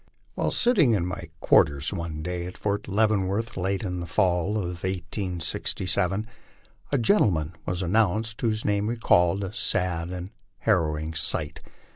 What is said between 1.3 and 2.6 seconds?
quarters one day at